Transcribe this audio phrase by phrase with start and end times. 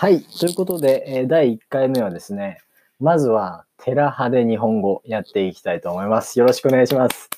[0.00, 0.22] はい。
[0.22, 2.60] ということで、え第1回目はですね、
[3.00, 6.38] まずは、テラ派で日本語やっていきたいと思います。
[6.38, 7.28] よろしくお願いします。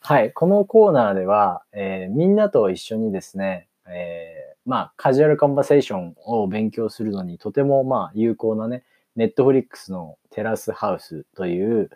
[0.00, 0.32] はい。
[0.32, 8.82] このコーナーでは、えーみんなと一緒にですね、えーまあ、カジュアルコンバセーションを勉強するのにとても、まあ、有効なね、
[9.14, 11.90] ネットフリックスのテラスハウスという、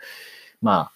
[0.63, 0.93] ま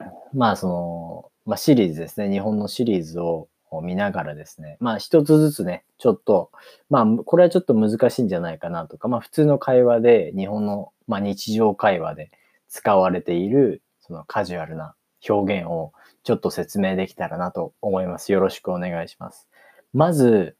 [0.00, 2.28] あ、まあ、その、まあ、シリーズですね。
[2.28, 6.50] 日本のシリーズをを見ながらですね、まあ、一つずつね、ちょっと、
[6.90, 12.30] まあ、これはちょっと難しいんじゃないかなとか、まあ、普通の会話で、日本の、まあ、日常会話で
[12.68, 14.94] 使われている、そのカジュアルな
[15.28, 15.92] 表現を
[16.24, 18.32] ちょっと説明できたらなと思います。
[18.32, 19.48] よろしくお願いします。
[19.92, 20.56] まず、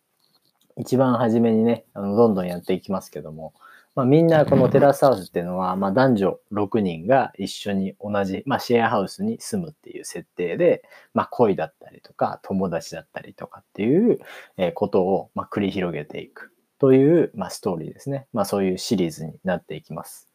[0.77, 3.53] 一番初めにね、あのどんどんやっていきますけども、
[3.99, 10.85] まあ、みんなこのテラスハウスっていうのは、まあ、男女6人が一緒に同じ、まあ、シェアハウスに住むっていう設定で、
[11.15, 14.21] まあ、恋だったりとか、友達だったりとかっていう
[14.57, 18.29] えーことを、まあ、繰り広げていくという、まあ、ストーリーですね。
[18.33, 20.29] まあ、そういうシリーズになっていきます。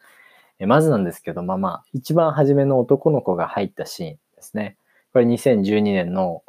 [0.59, 4.75] えーまずなんですけど、まあまあ、一番初めの男の子が入ったシーンですね。
[5.13, 6.43] これ2012年の、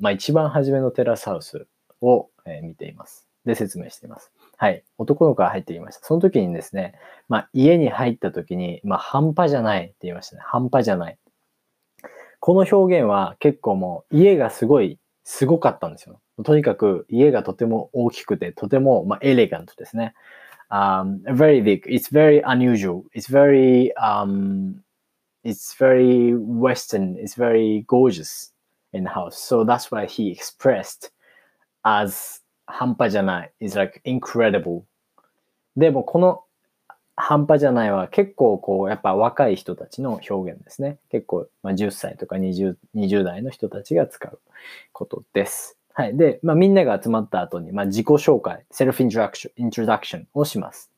[0.00, 1.68] まあ、一番初めのテラスハウス
[2.00, 3.28] を、えー見ています。
[3.44, 4.32] で、説明しています。
[4.62, 4.84] はい。
[4.96, 6.06] 男の子が入ってきました。
[6.06, 6.94] その時にですね、
[7.28, 10.42] まあ、家に入った時に、まあ、半端じゃないって言いましたね。
[10.44, 11.18] 半端じゃない。
[12.38, 16.20] この表現は結構もう家がすごい、すごかったんですよ。
[16.44, 20.14] とにかく家がとても大きくて、とても、まあ、エレガントですね。
[20.70, 21.82] Um, very big.
[21.88, 23.02] It's very unusual.
[23.16, 24.76] It's very, um,
[25.42, 27.16] it's very Western.
[27.18, 28.52] It's very gorgeous
[28.92, 29.36] in the house.
[29.38, 31.10] So that's why he expressed
[31.84, 34.82] as 半端じゃない is like incredible.
[35.76, 36.44] でもこの
[37.16, 40.98] 半端じゃないは結構こうやっぱ若い人たちの表現ですね。
[41.10, 44.40] 結構、まあ、10歳とか 20, 20代の人たちが使う
[44.92, 45.76] ことです。
[45.94, 46.16] はい。
[46.16, 50.90] で、まあ、みんなが集まった後に、まあ、自己紹介、セルフイントラクション、イントロダクションをします。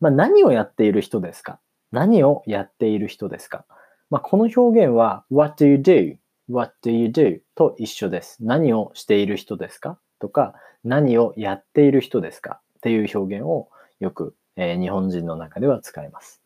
[0.00, 1.58] まあ、何をやっている人ですか？
[1.92, 3.66] 何をやっている人ですか？
[4.10, 7.40] まあ、この表現は What do you do?What do you do?
[7.54, 8.38] と一緒です。
[8.40, 9.98] 何をしている人ですか？
[10.20, 10.54] とか、
[10.84, 12.60] 何をやっている人ですか？
[12.78, 13.68] っていう表現を
[14.00, 16.40] よく、えー日本人の中では使います。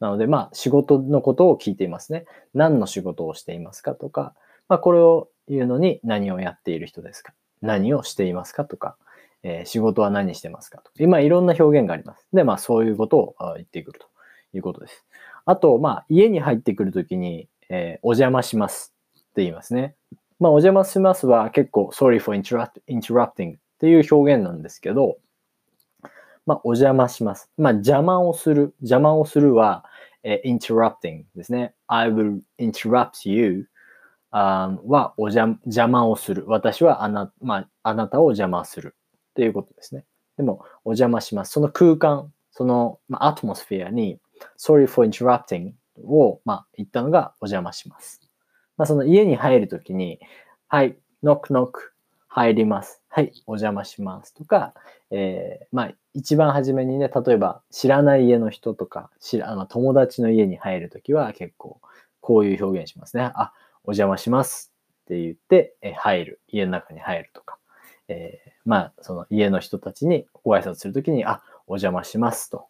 [0.00, 2.26] なので、まあ、仕事のことを聞いていますね。
[2.52, 4.34] 何の仕事をしていますかとか、
[4.68, 7.32] まあ、これを言うのに何をやっている人ですか？
[7.62, 8.96] 何をしていますかとか、
[9.42, 10.90] えー仕事は何してますかとか。
[10.98, 12.26] 今、いろんな表現があります。
[12.32, 14.06] で、まあ、そういうことを言ってくると
[14.52, 15.04] いうことです。
[15.46, 19.94] あと、まあ、家に入ってくるときに、えーお邪魔しますって言いますね。
[20.40, 25.18] まあ、お邪魔しますは結構 sorry for interrupting っていう表現なんですけど、
[26.46, 27.50] まあ、お邪魔します。
[27.56, 28.74] まあ、邪魔をする。
[28.80, 29.84] 邪魔をするは、
[30.22, 31.74] えー interrupting ですね。
[31.86, 33.68] I will interrupt you
[34.30, 36.44] あーはお邪邪魔をする。
[36.46, 38.96] 私はあな,、まあ、あなたを邪魔する。
[39.30, 40.04] っていうことですね。
[40.36, 41.52] でも、お邪魔します。
[41.52, 44.18] その空間、その、まあ、アトモスフェアに
[44.58, 45.72] sorry for interrupting
[46.04, 48.23] を、まあ、言ったのがお邪魔します。
[48.76, 50.20] まあ、その家に入るときに、
[50.68, 51.92] はい、ノックノック、
[52.28, 53.00] 入ります。
[53.08, 54.34] はい、お邪魔します。
[54.34, 54.74] とか、
[55.12, 61.80] えーまあ、一番初めにね、例えば知らない家の人とか、知らあの友達の家に入るときは結構
[62.20, 63.30] こういう表現しますね。
[63.34, 63.52] あ、
[63.84, 64.72] お邪魔します
[65.04, 66.40] って言って、え入る。
[66.48, 67.58] 家の中に入るとか。
[68.08, 72.66] えーまあ、その家の人たちにご挨拶するときに、あ、お邪魔しますと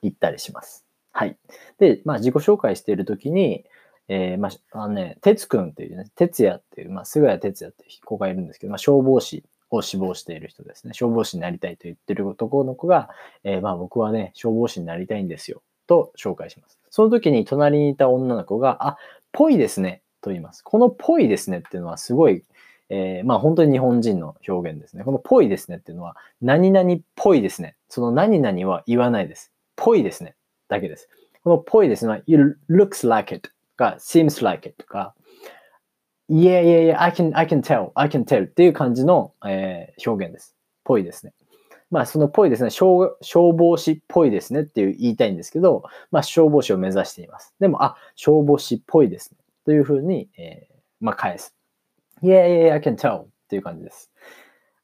[0.00, 0.86] 言ったりします。
[1.12, 1.36] はい。
[1.78, 3.66] で、まあ、自己紹介しているときに、
[4.14, 10.92] えーまあ、あのね、哲くんっていうね、哲也っていう、まあ、菅谷哲也っていう子がいるんですけど、まあ、消防士を志望している人ですね。
[10.92, 13.08] 消防士になりたいと言ってる男の子が、
[13.42, 16.78] えーまあ、僕はね、消防士になりたいんですよ、と紹介します。
[16.90, 18.98] その時に隣にいた女の子が、あ、
[19.32, 20.60] ぽいですね、と言います。
[20.60, 22.44] このぽいですねっていうのはすごい、
[22.90, 25.04] えーまあ本当に日本人の表現ですね。
[25.04, 27.76] このぽいですねっていうのは、何々っぽいですね。
[27.88, 29.52] その何々は言わないです。
[29.74, 30.34] ぽいですね。
[30.68, 31.08] だけです。
[31.42, 33.50] このぽいですねは、it looks like it
[33.82, 35.14] か、seems like it とか、
[36.30, 40.56] yeah, yeah, yeah, I can, I can tell, I can tell っていう感じの、えー表現です。
[40.84, 41.32] ぽいですね。
[41.90, 47.54] まあそのぽいですね消、消防士っぽいですねっていう言いたいんですけど、まあ消防士を目指しています。
[47.60, 49.38] でも、あ、消防士っぽいですね。
[49.66, 51.54] というふうに、えーまあ返す。
[52.22, 54.10] Yeah, yeah, yeah, I can tell っていう感じです。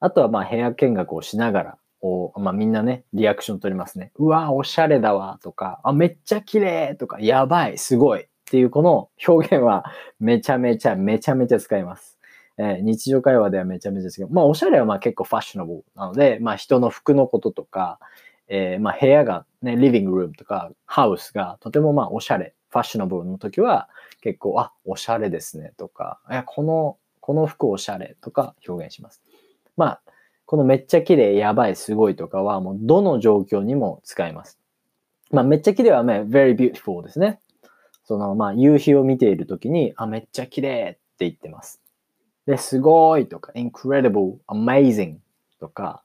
[0.01, 4.13] あとはまあ部屋見学をしながら、おまあみんなね、リアクション取りますね。
[4.17, 9.85] うわ、おしゃれだわとか、あ、めっちゃ綺麗とか、やばい、すごいっていうこの表現は
[10.19, 12.19] めちゃめちゃめちゃめちゃ使います。
[12.57, 14.29] えー日常会話ではめちゃめちゃ使う。
[14.31, 18.01] まあおしゃれはまあ結構ファッショナブルなので、まあ人の服のこととか、
[18.49, 23.89] えーまあ部屋がね、リビングルームとかハウスがとてもまあおしゃれ、ファッショナブルの時は
[24.23, 29.23] 結構、あ、おしゃれですねとか、いや、この、この服おしゃれとか表現します。
[29.77, 30.03] まあ、
[30.47, 34.59] このめっちゃ綺麗、やばい、すごいとかはもうどの状況にも使えます。
[35.31, 37.39] まあめっちゃ綺麗はね、very beautiful ですね。
[38.09, 41.79] そのまあ夕日を見ているときに、あ、めっちゃ綺麗って言ってます。
[42.47, 45.17] で、すごいとか、incredible, amazing
[45.61, 46.03] とか、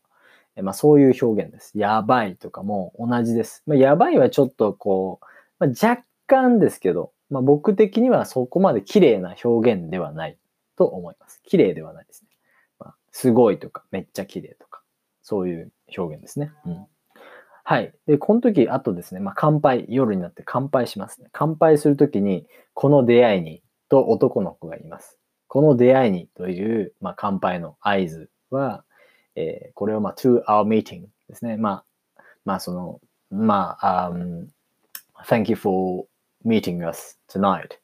[0.62, 1.72] まあそういう表現です。
[1.80, 3.64] やばいとかも同じです。
[3.66, 5.26] まあ、やばいはちょっとこう、
[5.66, 10.38] まあ、若干ですけど、まあ僕的にはそこまで綺麗な表現ではない
[10.76, 11.42] と思います。
[11.46, 12.28] 綺麗ではないですね。
[12.80, 14.82] まあ、すごいとか、めっちゃ綺麗とか、
[15.22, 16.52] そういう表現ですね。
[16.66, 16.86] うん。
[17.64, 17.94] はい。
[18.08, 21.30] で、この時、あとですね、まあ、乾杯、夜になって乾杯しますね。
[21.32, 25.18] 乾杯するときに、この出会いに、と男の子がいます。
[25.48, 28.84] この出会いにという、まあ、乾杯の合図は、
[29.36, 31.58] えー、これを、まあ、to our meeting ですね。
[31.58, 31.84] ま
[32.18, 33.00] あ、まあ、その、
[33.32, 34.48] まあ、um,
[35.26, 36.06] thank you for
[36.46, 37.78] meeting us tonight.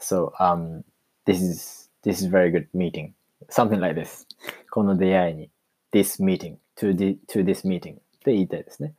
[0.00, 0.82] So, um,
[1.24, 3.12] this is, this is very good meeting.
[3.48, 4.26] Something like this.
[4.70, 5.50] この出会いに、
[5.92, 8.94] this meeting, to, the, to this meeting って言いたいですね。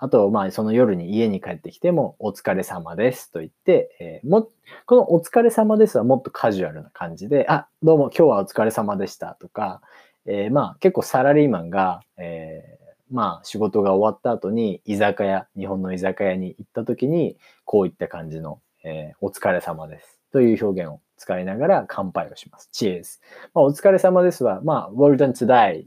[0.00, 4.48] あと、まあ、その夜に家に帰ってきても、お疲れ様ですと言って、えー、も、
[4.86, 9.82] このお疲れ様ですはもっとカジュアルな感じで、あ、どうも今日はお疲れ様でしたとか、
[10.24, 22.70] えー、まあ、結構サラリーマンが、えー、まあ、仕事が終わった後に居酒屋、日本の居酒屋に行った時に、こういった感じの、えー、お疲れ様ですという表現を使いながら乾杯をします。
[22.72, 23.18] Cheers。
[23.52, 25.86] まあ、お疲れ様ですは、まあ、well done today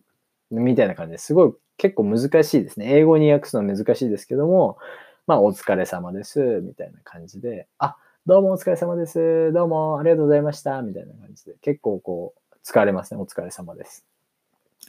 [0.49, 2.95] みたいな感じですごい結構難しいですね。
[2.95, 4.77] 英語に訳すのは難しいですけども、
[5.25, 7.97] まあ、お疲れ様です、みたいな感じで、あ、
[8.27, 13.19] どうもお疲れ様です、どうもありがとうございました、みたいな感じで、結構こう、使れますね。
[13.19, 14.05] お疲れ様です。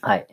[0.01, 0.27] はい。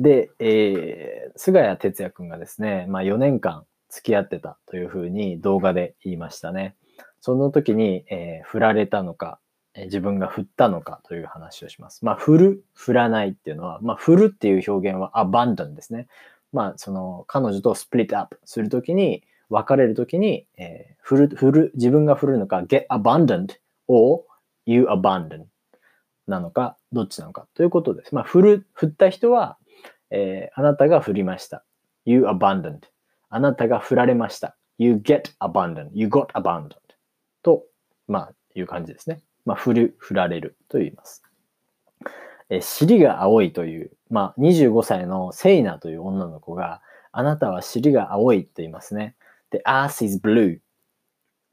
[0.00, 6.74] で、えー、菅谷哲也くんがですね、まあ4年間付き合ってたというふうに動画で言いましたね。
[7.20, 9.38] その時に、えー、振られたのか、
[9.76, 12.04] 自分が振ったのかという話をします。
[12.04, 16.08] まあ、振る、振らないっていうのは、まあ、振るっていう表現は abandon ですね。
[16.52, 23.54] まあ、その、彼女と split up するときに、別れるときに、えー、振る、振る、自分が振るのか、get abandoned
[23.86, 24.24] or
[24.66, 25.44] you abandon
[26.26, 28.14] なのか、どっちなのかということです。
[28.14, 29.58] まあ、振る、振った人は、
[30.10, 31.64] えー、あなたが振りました。
[32.04, 32.80] you abandoned
[33.28, 34.56] あなたが振られました。
[34.78, 36.70] you get abandoned, you got abandoned
[37.42, 37.64] と、
[38.08, 39.20] まあ、いう感じですね。
[39.44, 41.22] まあ、振る、振られると言います。
[42.50, 49.16] え尻が青いという、まあ、25歳のセイナという女の子が、あなたは尻が青いと言いますね。
[49.50, 50.58] で、ass is blue。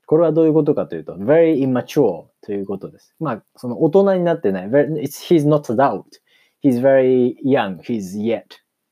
[0.05, 3.15] これはどういうことかというと、very immature ということです。
[3.19, 4.67] まあ、その大人になってない。
[4.67, 6.03] he's not adult.
[6.61, 7.77] He's very young.
[7.79, 8.43] He's yet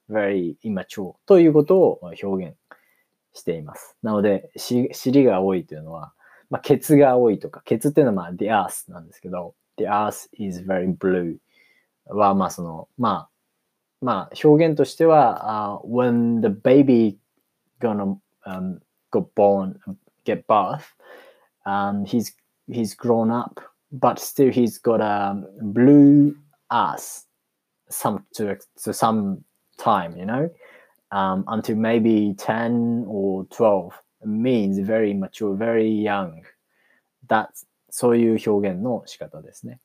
[0.10, 2.56] very immature ということを表現
[3.34, 3.98] しています。
[4.04, 6.14] なので、尻が青いというのは、
[6.51, 11.37] まあ、ケツが多いとか、ケツっていうのはまあ the earth なんですけど、the earth is very blue
[12.07, 13.29] は、まあその、まあ、
[14.01, 17.19] まあ表現としては、uh, when the baby
[17.81, 18.81] gonna um,
[19.11, 19.77] go born,
[20.25, 20.83] get birth,
[21.65, 22.35] um, he's,
[22.69, 23.61] he's grown up,
[23.91, 26.35] but still he's got a blue
[26.71, 27.27] ass
[27.93, 29.45] some to, to some
[29.79, 30.51] time, you know,
[31.11, 33.93] um, until maybe 10 or 12.
[34.28, 36.42] Means very mature, very young.
[37.28, 37.48] That
[37.90, 39.80] そういう表現の仕方ですね。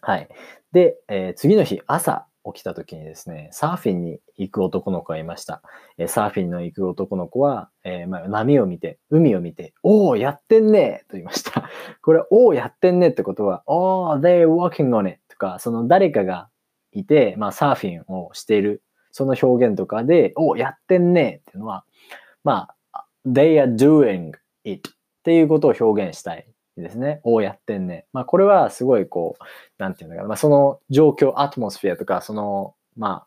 [0.00, 0.28] はい。
[0.72, 5.62] で、えー、次の日、朝起きた時にですね、サーフィンに行く男の子がいました。
[5.96, 11.70] えー、サーフィンの行く男の子は、えー、まあ、波を見て、海を見て、おお、やってんねと言いました。
[12.02, 16.48] これ、おお、やってんねってことは、おー、they're working on it とか、その誰かが
[16.90, 18.82] いて、まあ、サーフィンをしている、
[19.12, 21.84] その表現とかで、おお、やってんねっていうのは、
[22.42, 22.76] まあ、
[23.26, 24.32] they are doing
[24.64, 27.20] it っていうことを表現したいですね。
[27.24, 28.06] をやってんね。
[28.12, 29.42] まあこれはすごいこう、
[29.78, 30.28] なんていうのかな。
[30.28, 33.26] まあその状況、アトモスフィアとか、その、ま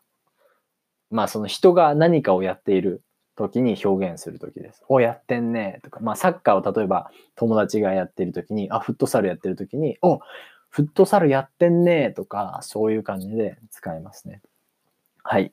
[1.10, 3.02] まあその人が何かをやっている
[3.36, 4.82] 時に表現する時です。
[4.88, 10.20] お、やってんねとか、まあサッカーを例えば友達がやっている時に、あ、フットサルやってる時に、お、
[10.70, 14.42] フットサルやってんねとか、そういう感じで使いますね。
[15.22, 15.52] はい。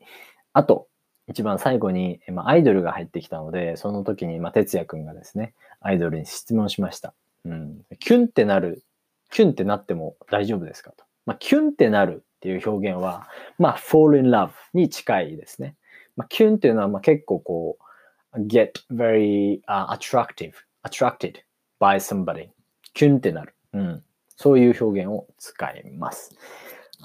[0.53, 0.87] あと、
[1.27, 7.13] 一番最後に、まあ、アイドルが入ってきたので、その時に、まあ、哲也くんがですね、アイドルに質問しました。
[7.45, 7.81] うん。
[7.99, 8.83] キュンってなる、
[9.31, 11.05] キュンってなっても大丈夫ですかと。
[11.25, 13.27] まあ、キュンってなるっていう表現は、
[13.57, 15.75] まあ、fall in love に近いですね。
[16.15, 20.53] まあ、キュンっていうのは、まあ、結構こう、get very、uh, attractive,
[20.85, 21.35] attracted
[21.79, 22.49] by somebody.
[22.93, 23.55] キュンってなる。
[23.73, 24.03] うん。
[24.35, 26.35] そういう表現を使います。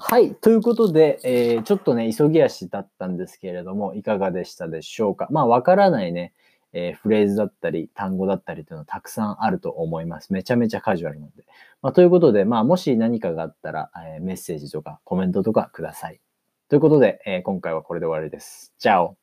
[0.01, 0.33] はい。
[0.33, 5.27] ということで、えー、ちょっとね、急ぎ足だったんですけれども、いかがでしたでしょうか？
[5.29, 6.31] まあ、わからないね、
[6.71, 10.31] えー、フレーズだったり、単語だったりというのはたくさんあると思います。
[10.31, 11.43] めちゃめちゃカジュアルなんで。
[11.81, 16.21] まあ、ということで、まあ、もし何かがあったら、えー、メッセージとかコメントとかください。
[16.69, 18.73] ということで、えー今回はこれで終わりです。
[18.79, 19.17] チャオ